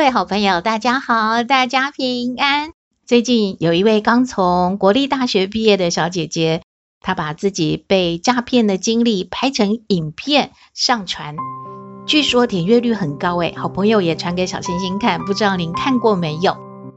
[0.00, 2.70] 各位好朋友，大家好，大家平安。
[3.06, 6.62] 最近有一位刚从国立大学毕业的小姐姐，
[7.02, 11.36] 她把自己被诈骗的经历拍成影片上传，
[12.06, 13.52] 据说点阅率很高诶。
[13.54, 16.56] 好朋友也传给小星星看，不知道您看过没有？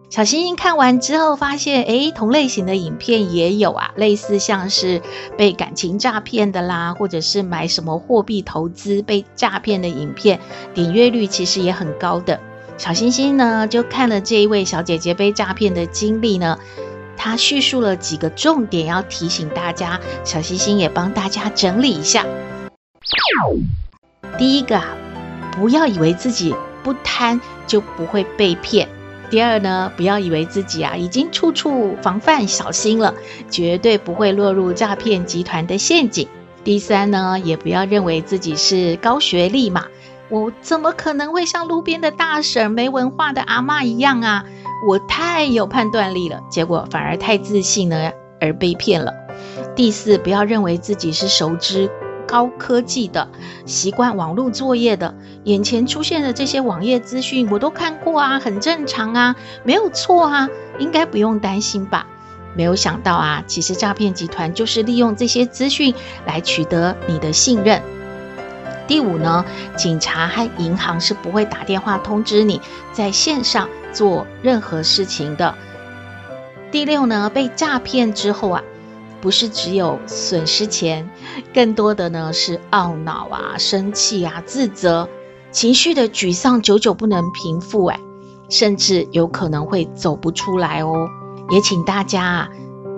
[0.10, 5.02] 小星星看完之后发现，诶，同类型的影片也有啊，类似像是
[5.38, 10.40] 被感情诈骗的啦，或者是买什么货币投资被诈骗的影片，
[10.74, 12.40] 点阅率其实也很高的。
[12.76, 16.58] 小星星呢，就看了这一位小姐姐被诈骗的经历呢，
[17.16, 22.26] 她叙述了几个重点要提醒大家，小星星也帮大家整理一下。
[24.38, 24.98] 第一个啊，
[25.56, 28.88] 不要以为自己不贪就不会被骗；
[29.30, 33.14] 第二呢，不要以为自己啊已经处处防范小心了，
[33.50, 36.28] 绝对不会落入诈骗集团的陷阱；
[36.64, 39.86] 第三呢，也不要认为自己是高学历嘛。
[40.34, 44.44] 我怎么可能会像路边的大婶、没文化的阿嬷一样啊？
[44.88, 49.14] 我太有判断力了，结果反而太自信了，而被骗了。
[49.76, 51.88] 第四，不要认为自己是熟知
[52.28, 53.30] 高科技的，
[53.68, 62.08] 习惯网络作业的，眼前出现的这些网页资讯我都看过啊，很正常啊，没有错啊，应该不用担心吧？
[62.56, 65.94] 没有想到啊，其实诈骗集团就是利用这些资讯
[66.26, 67.80] 来取得你的信任。
[68.88, 69.46] 第五呢，
[69.78, 72.60] 警察和银行是不会打电话通知你
[72.92, 75.56] 在线上做任何事情的。
[76.72, 78.62] 第六呢，被诈骗之后啊，
[79.22, 81.10] 不是只有损失钱，
[81.54, 85.08] 更多的呢是懊恼啊、生气啊、自责，
[85.52, 88.00] 情绪的沮丧久久不能平复，哎，
[88.50, 91.08] 甚至有可能会走不出来哦。
[91.50, 92.50] 也请大家啊。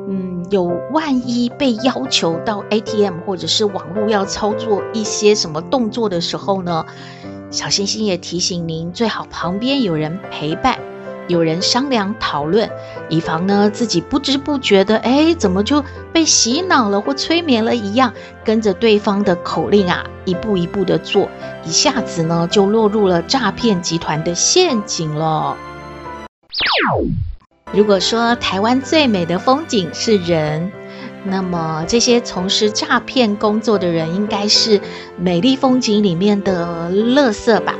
[0.07, 6.85] 嗯，有万一被要求到 ATM 或者是网络要操作一些什么动作的时候呢，
[7.49, 10.77] 小星星也提醒您，最好旁边有人陪伴，
[11.27, 12.69] 有人商量讨论，
[13.09, 15.83] 以防呢自己不知不觉的，哎，怎么就
[16.13, 21.27] 被洗脑了或催眠了一样，跟着对方的口令啊，一步一步的做，
[21.65, 25.57] 一下子呢就落入了诈骗集团的陷阱了。
[27.73, 30.71] 如果说台湾最美的风景是人，
[31.25, 34.79] 那么这些从事诈骗工作的人应该是
[35.17, 37.75] 美丽风景里面的垃圾吧，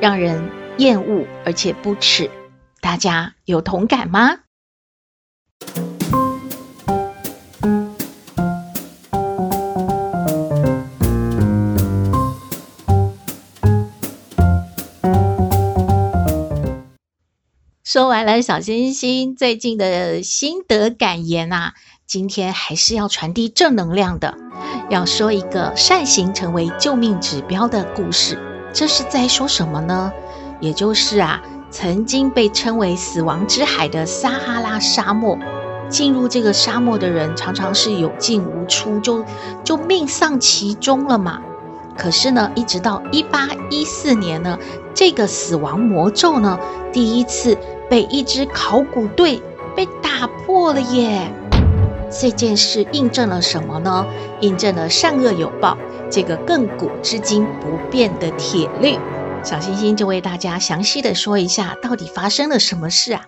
[0.00, 2.30] 让人厌恶而且不耻。
[2.80, 4.38] 大家有同感吗？
[17.90, 21.72] 说完了小星星最近的心得感言啊，
[22.06, 24.34] 今天还是要传递正能量的，
[24.90, 28.38] 要说一个善行成为救命指标的故事。
[28.74, 30.12] 这是在说什么呢？
[30.60, 31.40] 也就是啊，
[31.70, 35.38] 曾经被称为死亡之海的撒哈拉沙漠，
[35.88, 39.24] 进入这个沙漠的人常常是有进无出，就
[39.64, 41.40] 就命丧其中了嘛。
[41.96, 44.58] 可是呢，一直到一八一四年呢，
[44.92, 46.60] 这个死亡魔咒呢，
[46.92, 47.56] 第一次。
[47.88, 49.42] 被一支考古队
[49.74, 51.32] 被打破了耶！
[52.10, 54.06] 这件事印证了什么呢？
[54.40, 55.76] 印证了善恶有报
[56.10, 58.98] 这个亘古至今不变的铁律。
[59.44, 63.26] 小星星就为大家详细的说一下，到底发生了什么事啊？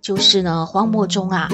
[0.00, 1.48] 就是呢，荒漠中啊，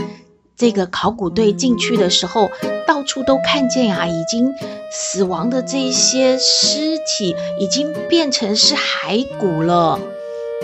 [0.56, 2.50] 这个考古队进去的时候，
[2.86, 4.52] 到处都看见啊，已经
[4.90, 10.00] 死亡的这些尸体已经变成是骸骨了。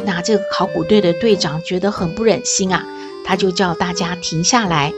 [0.04, 2.84] 那这个考古队的队长觉得很不忍心啊，
[3.24, 4.92] 他就叫大家停下来，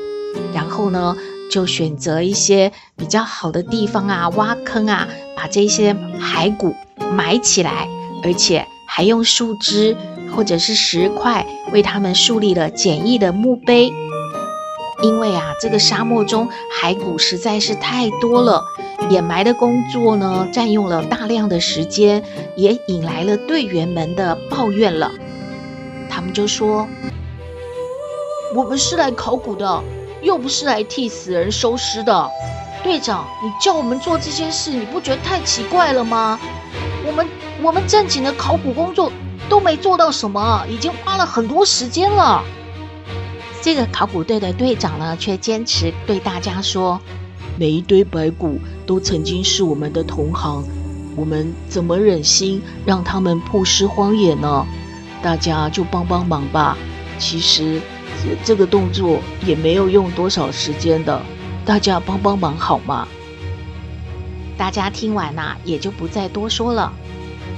[0.55, 1.17] 然后呢，
[1.51, 5.07] 就选择一些比较好的地方啊，挖坑啊，
[5.37, 6.75] 把这些骸骨
[7.13, 7.89] 埋起来，
[8.25, 9.97] 而且还用树枝
[10.35, 13.93] 或者是石块为他们树立了简易的墓碑。
[15.03, 16.49] 因为啊，这个沙漠中
[16.81, 18.65] 骸骨实在是太多了，
[19.09, 22.25] 掩埋的工作呢，占用了大量的时间，
[22.57, 25.13] 也引来了队员们的抱怨了。
[26.11, 26.89] 他们就说
[28.55, 29.83] ：“我们是来考古的，
[30.23, 32.31] 又不是来替死人收尸的。
[32.83, 36.39] 队长，你叫我们做这些事，你不觉得太奇怪了吗？
[37.07, 37.27] 我们
[37.63, 39.13] 我们正经的考古工作
[39.49, 42.43] 都没做到什么，已经花了很多时间了。
[43.63, 47.01] 这个考古队的队长呢，却坚持对大家说
[47.59, 50.65] ：“每一堆白骨都曾经是我们的同行，
[51.17, 54.67] 我们怎么忍心让他们曝尸荒野呢？
[55.23, 56.77] 大家就帮帮忙吧。
[57.19, 57.81] 其实
[58.45, 61.21] 这个动作也没有用多少时间的。”
[61.65, 63.09] 大家帮帮忙好吗？
[64.57, 66.93] 大家听完呐、也就不再多说了。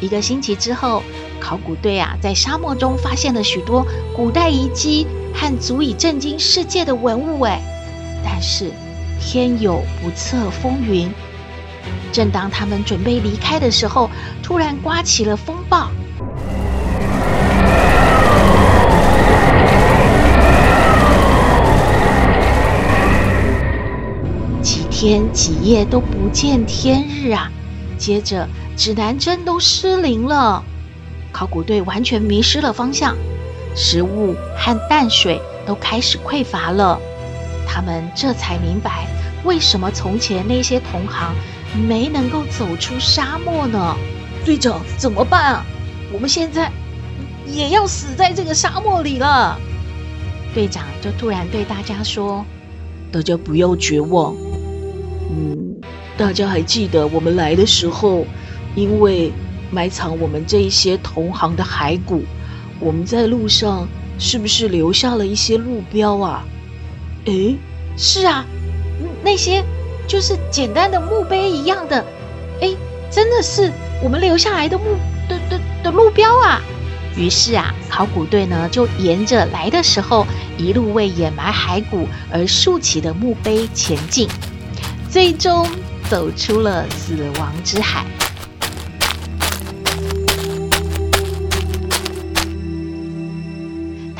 [0.01, 1.03] 一个星期之后，
[1.39, 3.87] 考古队啊，在沙漠中发现了许多
[4.17, 7.41] 古代遗迹和足以震惊世界的文物。
[7.43, 7.61] 哎，
[8.25, 8.73] 但是
[9.21, 11.11] 天有不测风云，
[12.13, 14.11] 正当他们准备离开的时候，
[14.43, 15.91] 突然刮起了风暴。
[24.63, 27.51] 几天几夜都不见天日啊！
[27.97, 30.63] 接着指南针都失灵了，
[31.33, 33.17] 考古队完全迷失了方向，
[33.75, 36.99] 食物和淡水都开始匮乏了。
[37.71, 39.07] 他们这才明白，
[39.45, 41.35] 为什么从前那些同行
[41.87, 43.95] 没能够走出沙漠呢？
[44.45, 45.67] 队长，怎么办啊？
[46.11, 46.73] 我们现在
[47.47, 49.61] 也要死在这个沙漠里了。
[50.55, 52.43] 队长就突然对大家说
[53.13, 54.35] ：“大家不要绝望。”
[55.31, 55.77] 嗯，
[56.17, 58.25] 大家还记得我们来的时候，
[58.75, 59.31] 因为
[59.71, 62.25] 埋藏我们这一些同行的骸骨，
[62.81, 63.87] 我们在路上
[64.19, 66.43] 是不是留下了一些路标啊？
[67.29, 67.59] 诶，
[67.97, 68.45] 是啊，
[69.23, 69.63] 那些
[70.07, 72.03] 就是简单的墓碑一样的，
[72.61, 72.75] 诶，
[73.11, 73.71] 真的是
[74.03, 74.85] 我们留下来的墓
[75.29, 76.61] 的的的路标啊。
[77.17, 80.27] 于是啊，考古队呢就沿着来的时候
[80.57, 84.29] 一路为掩埋骸骨而竖起的墓碑前进。
[85.11, 85.67] 最终
[86.09, 88.07] 走出了死亡之海。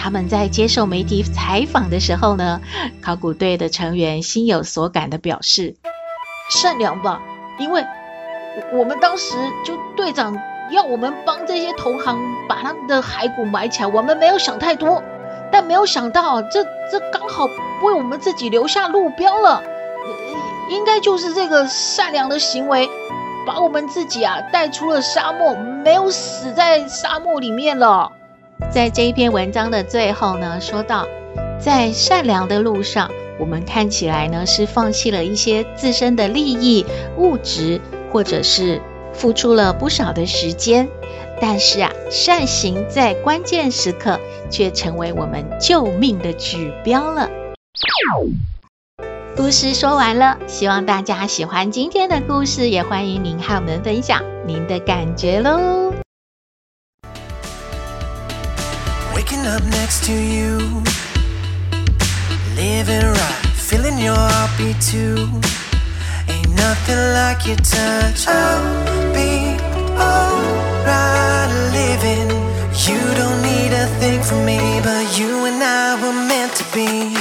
[0.09, 2.63] 他们在接受媒体采访的时候呢，
[3.03, 5.77] 考古队的成员心有所感地表示
[6.49, 7.21] ：“善良吧，
[7.59, 7.85] 因为
[8.73, 10.35] 我们当时就队长
[10.71, 12.19] 要我们帮这些同行
[12.49, 15.03] 把他们的骸骨埋起来，我们没有想太多，
[15.53, 17.45] 但没有想到这这刚好
[17.83, 19.63] 为我们自己留下路标了。”
[20.73, 22.89] 应该就是这个善良的行为，
[23.47, 28.13] 把我们自己啊带出了沙漠，没有死在沙漠里面了。
[28.71, 31.07] 在这一篇文章的最后呢，说到，
[31.59, 36.85] 在善良的路上，我们看起来呢是放弃了一些自身的利益、
[37.17, 37.81] 物质，
[38.13, 38.81] 或者是
[39.13, 40.87] 付出了不少的时间，
[41.41, 44.21] 但是啊，善行在关键时刻
[44.51, 47.29] 却成为我们救命的指标了。
[49.35, 55.88] 故事说完了，希望大家喜欢今天的故事，也欢迎您和我们分享您的感觉喽。
[59.31, 60.57] Waking up next to you,
[62.57, 65.29] living right, feeling your heartbeat too.
[66.29, 68.27] Ain't nothing like your touch.
[68.27, 69.61] I'll be
[70.01, 72.31] alright living.
[72.89, 77.18] You don't need a thing from me, but you and I were meant to be.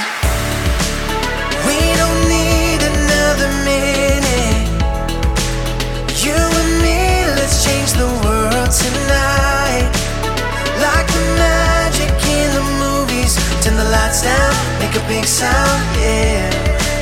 [15.07, 16.51] Big sound, yeah.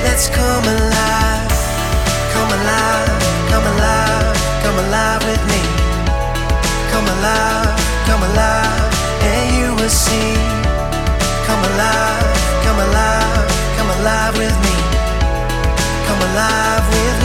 [0.04, 1.50] Let's come alive,
[2.34, 3.10] come alive,
[3.50, 5.62] come alive, come alive with me.
[6.94, 7.74] Come alive,
[8.06, 8.94] come alive,
[9.26, 10.38] and you will see.
[11.48, 12.26] Come alive,
[12.66, 13.48] come alive,
[13.78, 14.76] come alive with me.
[16.08, 17.18] Come alive with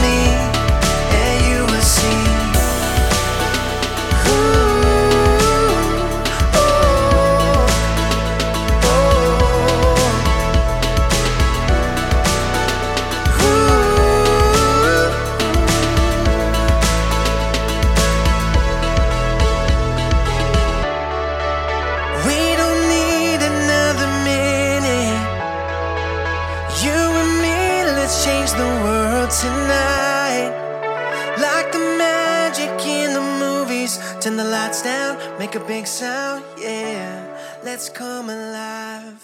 [34.21, 37.25] Turn the lights down, make a big sound, yeah.
[37.65, 39.17] Let's come alive.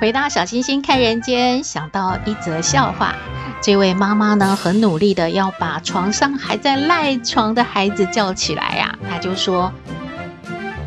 [0.00, 3.16] 回到小星星看人间，想到一则笑话。
[3.60, 9.10] 这位妈妈呢，很努力的要把床上还在赖床的孩子叫起来呀、啊。
[9.10, 9.72] 她就说：“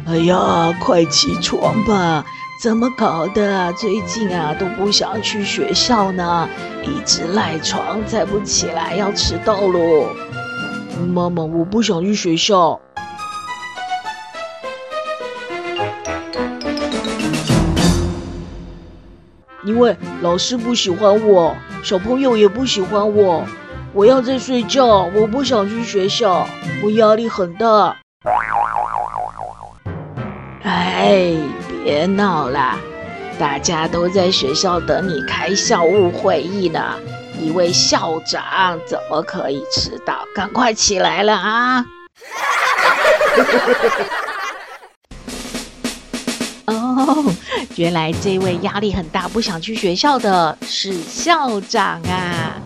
[0.07, 2.23] 哎呀，快起床吧，
[2.61, 3.73] 怎么搞的？
[3.73, 6.47] 最近啊都不想去学校呢，
[6.83, 10.07] 一直赖床，再不起来要迟到喽。
[11.05, 12.79] 妈妈，我不想去学校，
[19.63, 23.45] 因为老师不喜欢我，小朋友也不喜欢我。
[23.93, 26.47] 我要在睡觉，我不想去学校，
[26.83, 27.95] 我压力很大。
[30.63, 31.35] 哎，
[31.83, 32.77] 别闹啦，
[33.37, 36.95] 大家都在学校等你开校务会议呢。
[37.39, 40.25] 一位校长怎么可以迟到？
[40.35, 41.85] 赶快起来了啊！
[46.65, 47.25] 哦，
[47.75, 52.61] 原来这位压力很大、不想去学校的是校长啊。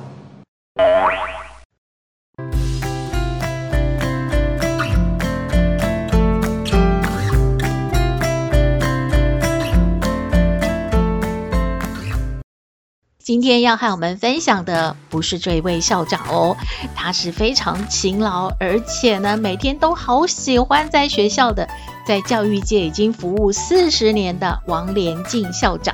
[13.27, 16.55] 今天要和我们分享的不是这位校长哦，
[16.95, 21.67] 他是非常勤劳，而且呢每天都好喜欢在学校的，
[22.07, 25.93] 在教育界已经服务四十年的王连进校长。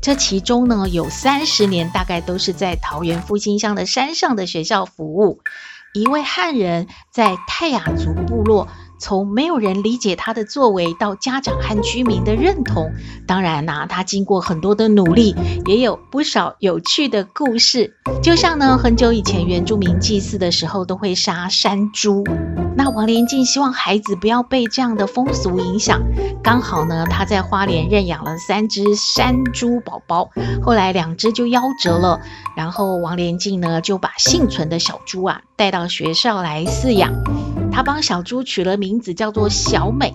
[0.00, 5.40] 这其中呢有三十年大概都是在桃园复兴乡的山上的学校服务。
[5.94, 8.68] 一位汉人在泰雅族部落。
[9.02, 12.92] 从没有人理解他的作为，到家长和居民的认同，
[13.26, 15.34] 当然啦、他经过很多的努力，
[15.66, 17.96] 也有不少有趣的故事。
[18.22, 22.22] 就像呢，很久以前原住民祭祀的时候都会杀山猪，
[22.76, 26.00] 那王连进希望孩子不要被这样的风俗影响。
[26.40, 30.30] 刚好呢，他在花莲认养了三只山猪宝宝，
[30.62, 32.20] 后来两只就夭折了，
[32.56, 37.12] 然后王连进呢就把幸存的小猪啊带到学校来饲养。
[37.72, 40.14] 他帮小猪取了名字，叫做小美。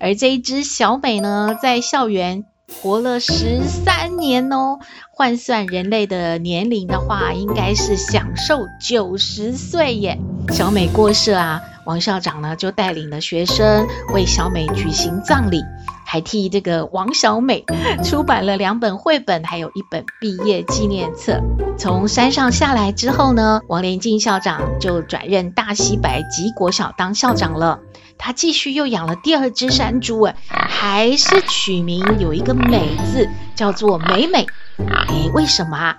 [0.00, 2.44] 而这一只小美呢，在校园
[2.82, 4.78] 活了十三年哦，
[5.12, 10.18] 换算人类的年龄的话，应该是享受九十岁耶。
[10.52, 15.62] 小美过世啊，王校长呢就带领了学生为小美举行葬礼。
[16.04, 17.64] 还替这个王小美
[18.04, 21.40] 出版了两本绘本，还有一本毕业纪念册。
[21.78, 27.80] 从山上下来之后呢，王连进校长就转任大西白吉国小当校长了。
[28.18, 34.46] 他继续又养了第二只山猪，哎，还是取名有一个“美”字，叫做美美。
[34.78, 35.96] 哎，为什么啊？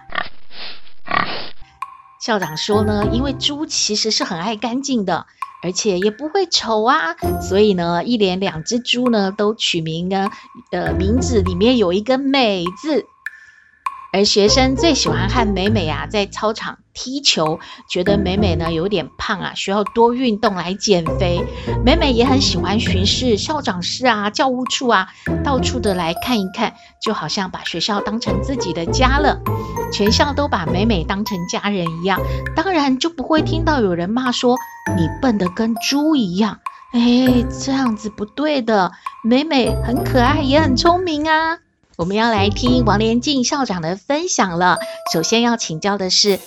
[2.21, 5.25] 校长说呢，因为猪其实是很爱干净的。
[5.63, 10.29] 而且也不会丑啊，所以呢，一连两只猪呢都取名呢，
[10.71, 13.05] 呃，名字里面有一个“美”字。
[14.11, 17.59] 而学生最喜欢和美美啊在操场踢球，
[17.89, 21.43] 觉得美美呢有点胖啊，需要多运动来减肥。
[21.83, 25.09] 美美也很喜欢巡视校长室啊、教务处啊，
[25.43, 29.39] 到处的来看一看，就好像把学校当成自己的家了。
[29.91, 32.19] 全校都把美美当成家人一样，
[32.55, 34.57] 当然就不会听到有人骂说
[34.95, 36.59] 你笨得跟猪一样。
[36.91, 38.91] 哎，这样子不对的，
[39.23, 41.57] 美美很可爱，也很聪明啊。
[41.95, 44.77] 我们要来听王连进校长的分享了。
[45.11, 46.39] 首先要请教的是，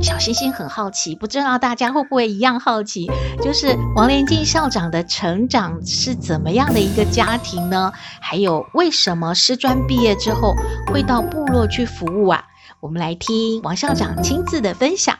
[0.00, 3.10] 小星星很好奇，不知道大家会不会一样好奇，
[3.42, 7.92] 就是王连进校长的成长是怎么样的一个家庭呢？
[8.20, 10.54] 还有为什么师专毕业之后
[10.92, 12.44] 会到部落去服务啊？
[12.80, 15.18] 我们来听王校长亲自的分享。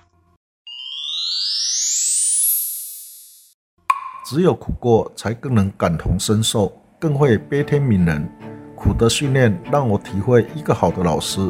[4.27, 8.29] 只有苦过，才更能感同身受，更会悲天悯人。
[8.77, 11.41] 苦的训练让我体会，一个好的老师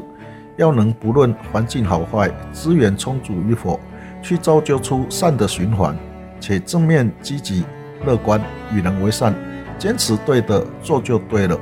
[0.56, 3.78] 要能不论环境好坏、资源充足与否，
[4.22, 5.96] 去造就出善的循环，
[6.40, 7.64] 且正面积极、
[8.04, 8.40] 乐观、
[8.72, 9.34] 与人为善，
[9.78, 11.58] 坚持对的做就对了。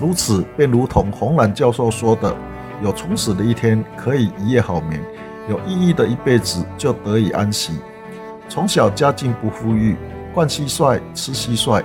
[0.00, 2.34] 如此便如同洪兰教授说的
[2.82, 5.00] ：“有充实的一天，可以一夜好眠；
[5.48, 7.72] 有意义的一辈子，就得以安息。”
[8.48, 9.96] 从小家境不富裕，
[10.32, 11.82] 惯蟋蟀吃蟋蟀，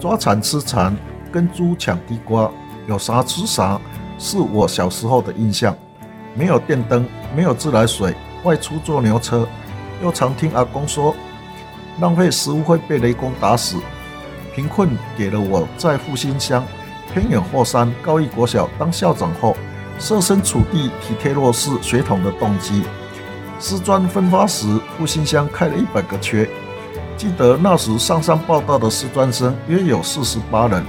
[0.00, 0.96] 抓蝉吃蝉，
[1.30, 2.50] 跟猪抢地瓜。
[2.88, 3.80] 有啥吃啥，
[4.18, 5.76] 是我小时候的印象。
[6.34, 9.46] 没有电灯，没有自来水，外出坐牛车，
[10.02, 11.14] 又常听阿公说，
[12.00, 13.76] 浪费食物会被雷公打死。
[14.54, 16.62] 贫困给了我在复兴乡
[17.12, 19.56] 偏远后山高义国小当校长后，
[19.98, 22.82] 设身处地体贴弱势学童的动机。
[23.60, 24.66] 师专分发时，
[24.96, 26.48] 复兴乡开了一百个缺，
[27.16, 30.82] 记得那时上山报道的师专生约有四十八人。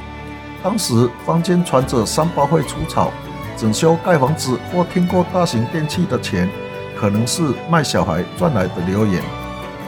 [0.64, 3.12] 当时坊间传着三八会出草、
[3.58, 6.50] 整修盖房子或听过大型电器的钱，
[6.98, 9.22] 可能是卖小孩赚来的流言。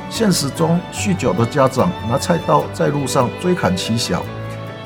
[0.09, 4.21] 现实中，酗酒的家长拿菜刀在路上追砍其小，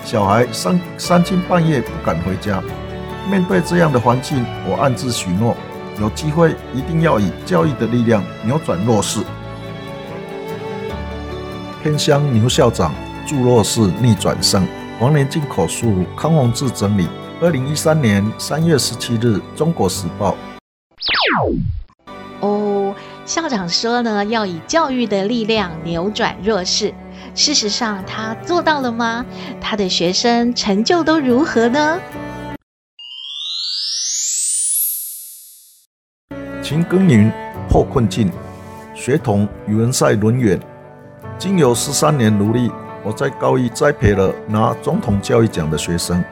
[0.06, 2.62] 小孩三三更半夜不敢回家。
[3.28, 5.58] 面对这样的环境，我暗自许诺，
[6.00, 9.22] 有机会一定要以教育的力量扭转弱势。
[11.82, 12.94] 偏乡牛校长
[13.26, 14.68] 助弱势逆转胜。
[15.00, 17.08] 王连进口述，康宏志整理。
[17.40, 20.36] 二零一三年三月十七日，《中国时报》。
[22.42, 22.94] 哦，
[23.26, 26.94] 校长说呢，要以教育的力量扭转弱势。
[27.34, 29.26] 事实上，他做到了吗？
[29.62, 31.98] 他的学生成就都如何呢？
[36.62, 37.32] 勤耕耘
[37.70, 38.30] 破困境，
[38.94, 40.60] 学童语文赛轮远。
[41.38, 42.70] 经由十三年努力，
[43.04, 46.24] 我在高一栽培了拿总统教育奖的学生。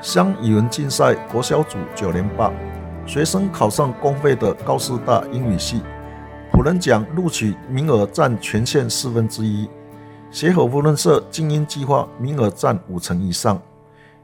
[0.00, 2.52] 乡语文竞赛国小组九连霸，
[3.04, 5.82] 学生考上公费的高师大英语系。
[6.52, 9.68] 普仁奖录取名额占全县四分之一。
[10.30, 13.60] 协和福伦社精英计划名额占五成以上。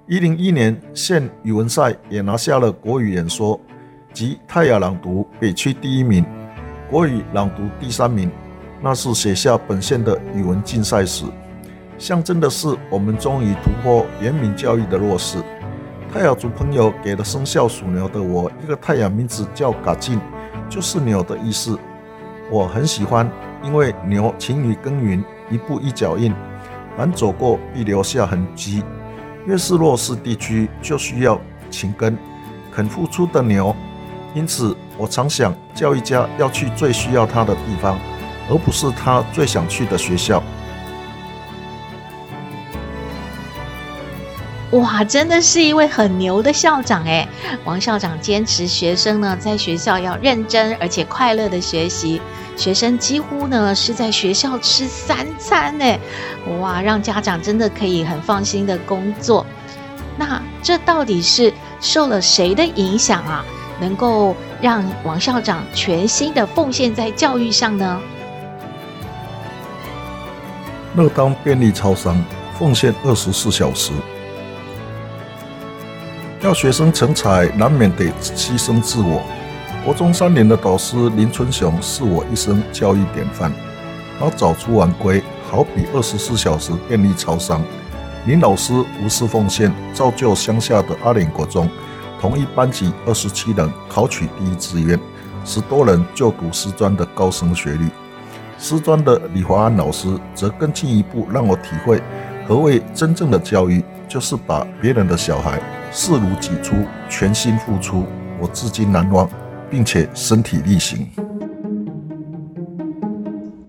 [0.07, 3.61] 一零一年县语文赛也拿下了国语演说。
[4.13, 6.25] 及泰雅朗读北区第一名，
[6.89, 8.31] 国语朗读第三名，
[8.81, 11.25] 那是写下本县的语文竞赛史，
[11.99, 15.39] 象征的是我们终于突破原民教育的弱势。
[16.13, 20.21] 泰雅族朋友给了生肖属牛的我一个太阳名字叫嘎进，
[20.69, 21.79] 就是牛的意思。
[22.51, 23.31] 我很喜欢，
[23.63, 26.33] 因为牛勤于耕耘，一步一脚印，
[26.97, 28.83] 凡走过必留下痕迹。
[29.47, 32.17] 越是弱势地区，就需要勤耕、
[32.73, 33.75] 肯付出的牛。
[34.35, 37.99] 因此，我常想，教育家要去最需要他的地方，
[38.51, 40.43] 而不是他最想去的学校。
[44.75, 47.29] 哇，真的是一位很牛的校长诶！
[47.65, 52.21] 王校长坚持学生呢在学校要认真而且快乐的学习，
[52.57, 56.01] 学生几乎呢是在学校吃三餐诶！
[56.59, 59.47] 哇，让家长真的可以很放心的工作。
[60.17, 63.45] 那这到底是受了谁的影响啊？
[63.81, 68.01] 能够让王校长全心的奉献在教育上呢？
[70.97, 72.25] 乐当便利超商，
[72.59, 73.93] 奉献二十四小时。
[76.45, 79.23] 要学生成才，难免得牺牲自我。
[79.83, 83.51] 国中三年的导师林春雄是我一生教育典范。
[84.21, 87.63] 他早出晚归，好比二十四小时便利超商。
[88.27, 91.67] 林老师无私奉献，造就乡下的阿莲国中。
[92.21, 95.01] 同一班级二十七人考取第一志愿，
[95.47, 97.89] 十多人就读师专的高升学率。
[98.59, 102.03] 师专的李华安老师则更进一步让我体会
[102.47, 105.59] 何谓真正的教育，就是把别人的小孩
[105.97, 106.75] 视如己出，
[107.09, 108.05] 全心付出。
[108.41, 109.31] 我至今难忘，
[109.71, 111.09] 并且身体力行。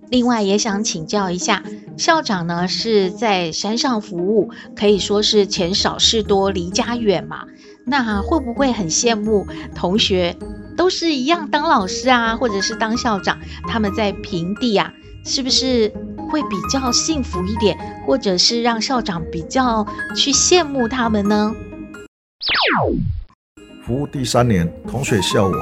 [0.09, 1.61] 另外，也想请教一下
[1.97, 7.45] 校长呢，是在山上服务，可以说是钱少事多，离家远嘛。
[7.85, 10.35] 那会不会很羡慕同学
[10.75, 13.37] 都是一样当老师啊，或者是当校长？
[13.67, 14.91] 他们在平地啊，
[15.23, 15.93] 是不是
[16.27, 19.85] 会比较幸福一点，或者是让校长比较
[20.15, 21.53] 去羡慕他们呢？
[23.85, 25.53] 服务第三年，同学笑我，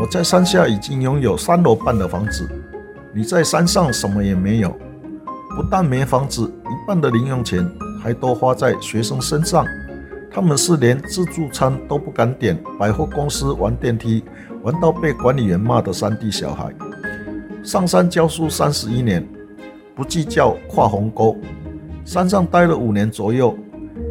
[0.00, 2.48] 我在山下已经拥有三楼半的房子，
[3.12, 4.70] 你在山上什么也没有，
[5.56, 7.68] 不但没房子，一半的零用钱
[8.00, 9.66] 还都花在学生身上。
[10.30, 14.22] 他们是连自助餐都不敢点，百货公司玩电梯
[14.62, 16.72] 玩到被管理员骂的山地小孩。
[17.64, 19.26] 上山教书三十一年，
[19.96, 21.36] 不计较跨鸿沟。
[22.04, 23.58] 山上待了五年左右，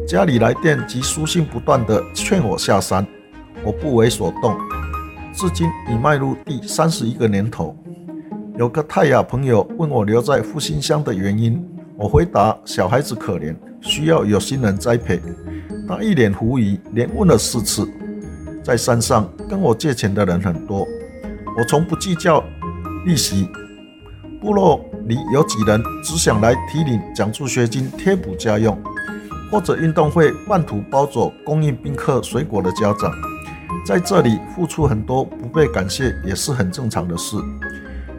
[0.06, 3.06] 家里来电及书信不断地劝我下山，
[3.62, 4.56] 我不为所动。
[5.32, 7.76] 至今已迈入第三十一个年头。
[8.56, 11.62] 有个泰雅朋友问我留在复兴乡的原因，
[11.96, 15.20] 我回答：小孩子可怜，需要有心人栽培。
[15.86, 17.88] 他一脸狐疑，连问了四次。
[18.64, 20.86] 在山上跟我借钱的人很多，
[21.56, 22.42] 我从不计较
[23.06, 23.48] 利息。
[24.40, 28.76] 部落里有几人只想来提领奖助学金贴补家用，
[29.50, 33.12] 或者运动会半途包走供应宾客水果的家长，
[33.84, 37.36] 在这里付出很多不被感谢也是很正常的事。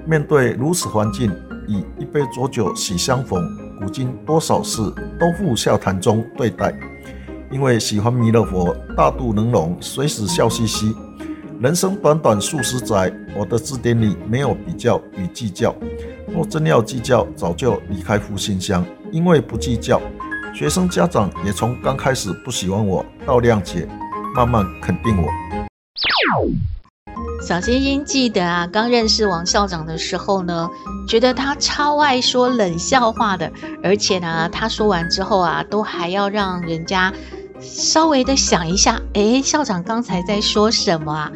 [0.05, 1.31] 面对如此环境，
[1.67, 3.43] 以一杯浊酒喜相逢，
[3.79, 4.81] 古今多少事，
[5.19, 6.73] 都付笑谈中对待。
[7.51, 10.95] 因为喜欢弥勒佛，大肚能容，随时笑嘻嘻。
[11.59, 15.75] 人生短短数十载，我的字典里没有比较与计较。
[16.27, 18.83] 若真要计较，早就离开复兴乡。
[19.11, 19.99] 因为不计较，
[20.59, 23.87] 学生家长也从刚开始不喜欢我，到谅解，
[24.35, 25.29] 慢慢肯定我。
[27.47, 30.69] 小星星记得啊，刚认识王校长的时候呢，
[31.07, 33.49] 觉得他超爱说冷笑话的，
[33.81, 37.13] 而且呢，他说完之后啊，都还要让人家
[37.61, 41.31] 稍微的想一下，诶，校长刚才在说什么啊？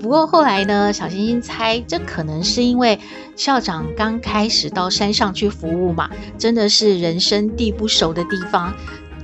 [0.00, 2.98] 不过后来呢，小星星猜，这可能是因为
[3.36, 8.72] 校长刚开始到山上去服务嘛，真的是人生地不熟的地方。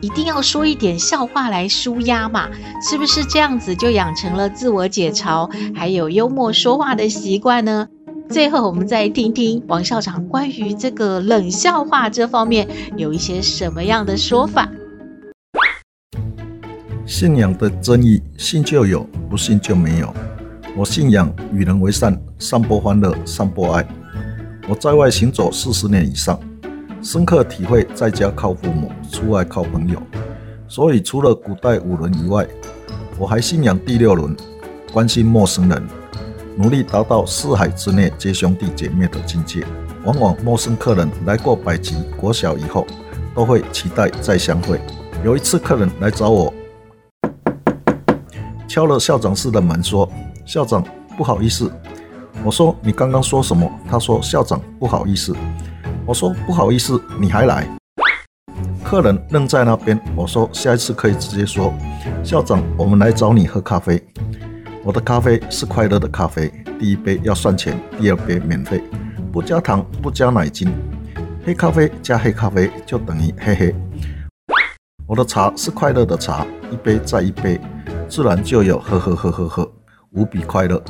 [0.00, 2.48] 一定要说一点笑话来舒压嘛，
[2.82, 7.88] 是不是这样子就养成了自我解嘲，还有幽默说话的习惯呢？
[8.28, 14.68] 最后，我们再听听王校长关于这个冷笑话这方面有一些什么样的说法。
[17.04, 20.12] 信仰的真义，信就有，不信就没有。
[20.76, 23.86] 我信仰与人为善，散播欢乐，散播爱。
[24.68, 26.38] 我在外行走四十年以上。
[27.02, 30.00] 深刻体会，在家靠父母，出外靠朋友。
[30.68, 32.46] 所以，除了古代五伦以外，
[33.18, 34.36] 我还信仰第六伦，
[34.92, 35.82] 关心陌生人，
[36.56, 39.66] 努力达到四海之内皆兄弟姐妹的境界。
[40.04, 42.86] 往往陌生客人来过百集国小以后，
[43.34, 44.80] 都会期待再相会。
[45.24, 46.54] 有一次，客人来找我，
[48.72, 50.10] 敲了校长室的门，说
[50.46, 50.82] ：“校长，
[51.14, 51.70] 不好意思。”
[52.42, 55.36] 我说：“你刚刚说什么？”他说：“校长，不好意思。”
[56.08, 57.68] 我说不好意思，你还来？
[58.82, 60.00] 客人愣在那边。
[60.16, 61.70] 我说下一次可以直接说，
[62.24, 64.02] 校长，我们来找你喝咖啡。
[64.82, 68.82] 我的咖啡是快乐的咖啡，第一杯要算钱，第二杯免费，
[69.30, 70.72] 不加糖，不加奶精。
[71.44, 73.74] 黑咖啡加黑咖啡就等于嘿嘿。
[75.06, 77.60] 我的茶是快乐的茶，一杯再一杯，
[78.08, 79.72] 自然就有呵呵呵呵呵，
[80.12, 80.82] 无比快乐。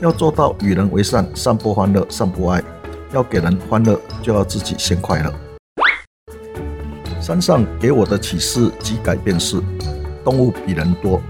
[0.00, 2.62] 要做到与人为善，散播欢乐，散播爱。
[3.12, 5.30] 要给人欢乐，就要自己先快乐。
[7.20, 9.60] 山上给我的启示及改变是：
[10.24, 11.20] 动物比人多，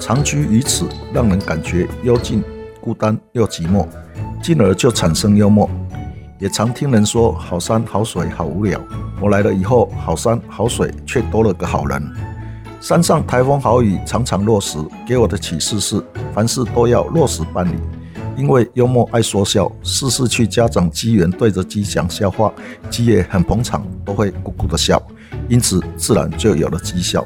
[0.00, 2.42] 长居于此，让人感觉幽静、
[2.80, 3.86] 孤单又寂寞，
[4.42, 5.70] 进而就产生幽默。
[6.40, 8.80] 也常听人说好山好水好无聊，
[9.20, 12.02] 我来了以后，好山好水却多了个好人。
[12.80, 16.02] 山上台风豪雨，常常落石，给我的启示是：
[16.34, 17.78] 凡事都要落实办理。
[18.38, 22.50] 因为幽默爱说笑，事事去家长机缘对着鸡讲笑话，
[22.88, 25.00] 鸡也很捧场，都会咕咕的笑，
[25.46, 27.22] 因此自然就有了鸡笑。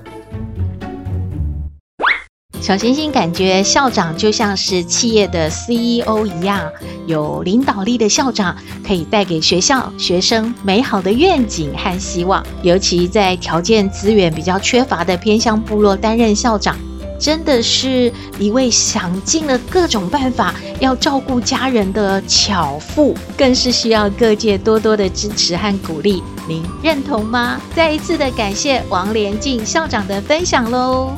[2.61, 6.71] 小星星感觉校长就像是企业的 CEO 一样，
[7.07, 16.77] 有领导力的校长可以带给学校学生美好的愿景和希望，尤其在条件资源比较缺乏的偏乡部落担任校长。
[17.17, 26.23] 真的是一位想尽了各种办法要照顾家人的巧妇，更是需要各界多多的支持和鼓励。
[26.49, 27.61] 您认同吗？
[27.75, 31.13] 再一次的感谢王连静校长的分享喽。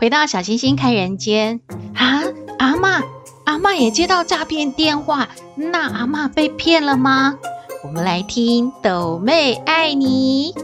[0.00, 1.60] 回到小星星看人间
[1.94, 2.22] 啊，
[2.58, 3.04] 阿嬷，
[3.44, 7.38] 阿嬷也接到诈骗电话，那阿嬷被骗了吗？
[7.84, 10.54] 我们来听抖妹爱你。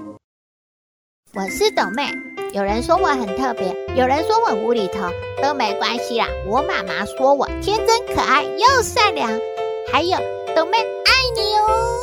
[1.34, 2.08] 我是抖妹，
[2.54, 5.10] 有人说我很特别，有人说我无厘头，
[5.42, 6.26] 都没关系啦。
[6.48, 9.30] 我妈妈说我天真可爱又善良，
[9.92, 10.16] 还有
[10.56, 12.00] 抖妹爱你哦。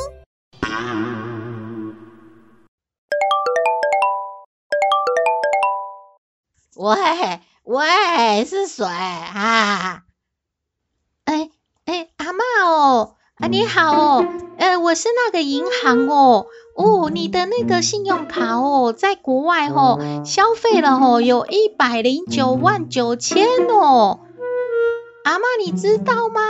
[6.83, 10.01] 喂喂，是谁啊？
[11.23, 11.49] 哎
[11.85, 14.25] 哎，阿嬷哦，啊你好哦，
[14.57, 24.19] 呃，我是那个银行哦，哦，你的那个信用卡哦，在国外哦，消费了哦，有一百零九万九千哦，
[25.23, 26.41] 阿嬷你知道吗？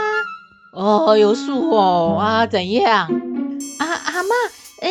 [0.72, 3.06] 哦，有数哦，啊怎样？
[3.78, 4.32] 啊阿嬷，
[4.80, 4.90] 嗯、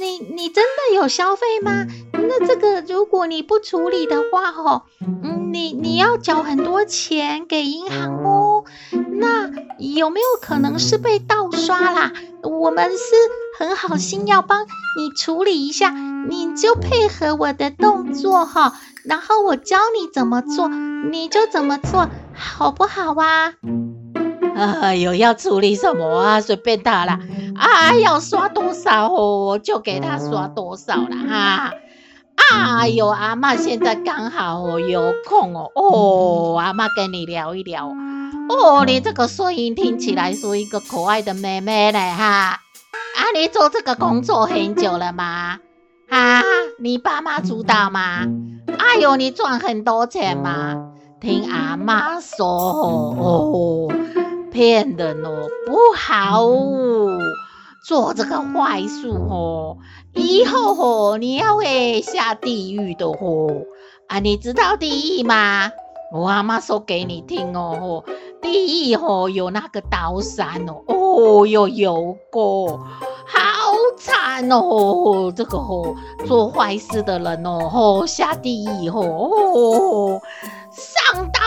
[0.00, 1.86] 你你真的有消费吗？
[2.12, 8.64] 那这个如果你不处理的话，吼，嗯，你你要缴很多钱给银行哦。
[9.12, 12.12] 那有没有可能是被盗刷啦？
[12.42, 13.14] 我们是
[13.58, 14.64] 很好心要帮
[14.96, 18.72] 你处理一下，你就配合我的动作哈，
[19.04, 23.54] 然后我教你怎么做，你就怎么做，好不好啊？
[24.60, 26.40] 哎呦，要处理什么啊？
[26.40, 27.18] 随便他啦，
[27.56, 31.16] 啊，要刷多少哦，就给他刷多少啦。
[31.28, 31.72] 哈。
[32.52, 37.88] 哎呦，阿妈现在刚好哦有空哦，哦，阿妈跟你聊一聊
[38.48, 38.84] 哦。
[38.86, 42.24] 你这个声音听起来是一个可爱的妹妹嘞哈。
[42.24, 45.58] 啊，你做这个工作很久了吗？
[46.08, 46.42] 啊，
[46.78, 48.26] 你爸妈知道吗？
[48.78, 50.88] 哎呦，你赚很多钱吗？
[51.20, 53.92] 听阿妈说哦，
[54.50, 57.18] 骗人哦，不好哦，
[57.86, 59.78] 做这个坏事哦，
[60.14, 63.62] 以后哦，你要会下地狱的哦。
[64.08, 65.70] 啊，你知道地狱吗？
[66.12, 68.02] 我阿妈说给你听哦，
[68.42, 72.78] 地狱哦，有那个刀山哦，哦有，有过，
[73.24, 75.94] 好惨哦，这个哦，
[76.26, 80.20] 做坏事的人哦，哦下地狱哦，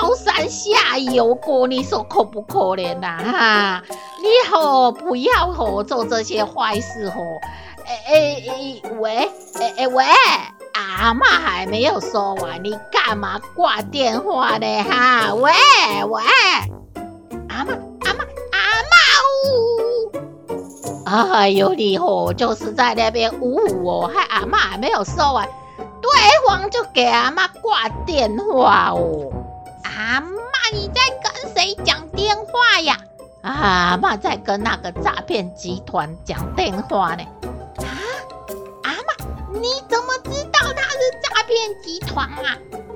[0.04, 3.18] 高山下油锅，你说可不可怜呐？
[3.24, 3.84] 哈，
[4.22, 7.40] 你哦不要哦做这些坏事哦，
[7.86, 9.30] 哎哎哎，喂，
[9.62, 10.04] 哎哎喂。
[10.74, 14.84] 阿妈还没有说完，你干嘛挂电话呢？
[14.84, 15.52] 哈，喂
[16.10, 16.22] 喂，
[17.48, 18.60] 阿妈阿妈阿
[18.92, 18.96] 妈
[19.40, 20.12] 呜！
[21.32, 25.48] 哎呦，你哦，就是在那边呜哦，还阿妈还没有说完，
[26.02, 26.12] 对
[26.48, 29.32] 方就给阿妈挂电话哦。
[29.96, 30.28] 阿妈，
[30.72, 32.98] 你在跟谁讲电话呀？
[33.42, 37.24] 阿妈在跟那个诈骗集团讲电话呢。
[37.78, 37.86] 啊，
[38.84, 42.28] 阿妈你怎么知道他是诈骗集团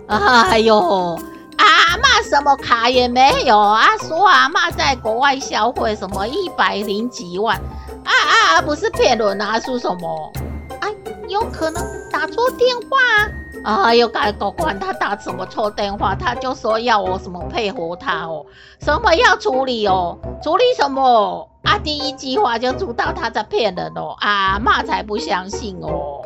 [0.08, 0.50] 啊？
[0.50, 1.20] 哎呦，
[1.58, 7.58] 阿妈什么卡也没有啊，说阿妈在国外消费什么一百零几万，
[8.06, 8.12] 啊
[8.58, 10.34] 啊，不是骗人啊，是什么？
[10.80, 10.92] 哎，
[11.28, 13.30] 有可能打错电话啊！
[13.68, 18.46] 哎呦，该管管他打什么错电话，他就说要我什么配合他哦，
[18.80, 21.50] 什么要处理哦，处理什么？
[21.64, 26.22] 啊，第一句话就知道他在骗人哦，阿妈才不相信哦。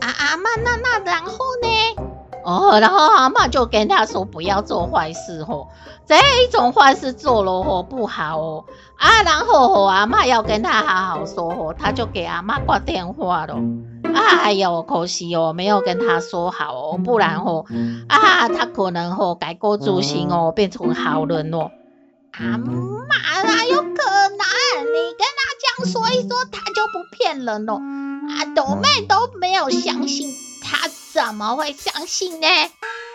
[0.00, 1.68] 啊阿妈，那那然后呢？
[2.44, 5.66] 哦，然后阿妈就跟他说不要做坏事哦，
[6.06, 8.64] 这一种坏事做了哦不好哦。
[8.96, 13.56] 啊，然后哦阿妈要跟他好好说哦，他就给阿妈挂电话了。
[14.14, 17.64] 哎呦，可惜哦，没有跟他说好哦，不然哦
[18.08, 21.70] 啊他可能哦改过自新哦，变成好人哦。
[22.32, 24.84] 啊妈哪有可能？
[24.84, 27.74] 你跟他这样说一说，他就不骗人了。
[27.74, 30.28] 啊，斗妹都没有相信，
[30.62, 32.46] 他怎么会相信呢？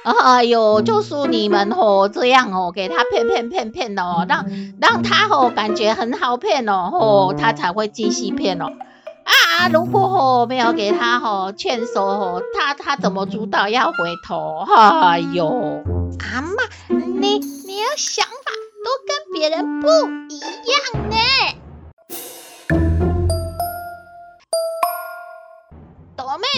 [0.03, 4.45] 哎呦，就是你们吼这样哦，给他骗骗骗骗哦，让
[4.79, 8.67] 让他吼感觉很好骗哦，吼他才会继续骗哦。
[9.29, 14.65] 啊，如果吼没有给他吼劝说吼，他他怎么知道要回头？
[14.67, 15.83] 哎呦，
[16.33, 18.51] 阿妈，你你的想法
[18.83, 21.15] 都跟别人不一样呢。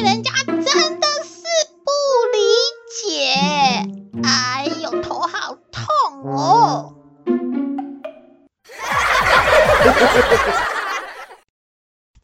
[0.04, 1.44] 人家真的是
[1.86, 1.92] 不
[2.34, 2.38] 理
[3.08, 3.10] 解，
[4.24, 5.84] 哎呦，头好痛
[6.34, 6.96] 哦！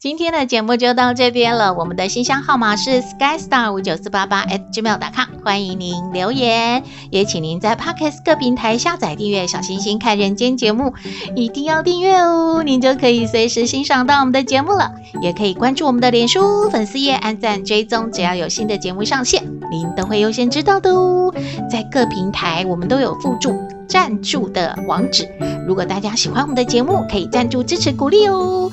[0.00, 1.74] 今天的节目就到这边了。
[1.74, 10.94] 我们的信箱号码是 skystar 五九四八八 at gmail.com，欢迎您留言，也请您在 Podcast 各平台下载订阅小星星看人间节目，
[11.34, 14.92] 一定要订阅哦，您就可以随时欣赏到我们的节目了。
[15.20, 21.34] 也可以关注我们的脸书粉丝页，按赞追踪，只要有新的节目上线，您都会优先知道的哦。
[21.68, 23.52] 在各平台我们都有附注
[23.88, 25.28] 赞助的网址，
[25.66, 28.70] 如果大家喜欢我们的节目，可以赞助支持鼓励哦。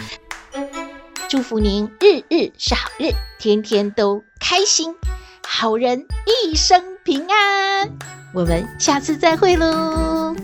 [1.27, 4.93] 祝福您日日是好日，天天都开心，
[5.45, 7.89] 好人一生平安。
[8.33, 10.35] 我们下次再会喽。